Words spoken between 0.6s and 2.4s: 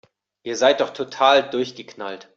doch total durchgeknallt!